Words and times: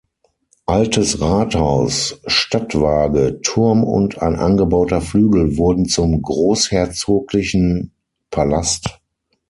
Altes 0.65 1.21
Rathaus, 1.21 2.19
Stadtwaage, 2.25 3.39
Turm 3.43 3.83
und 3.83 4.19
ein 4.19 4.35
angebauter 4.35 4.99
Flügel 4.99 5.57
wurden 5.57 5.85
zum 5.87 6.23
Großherzoglichen 6.23 7.91
Palast. 8.31 8.99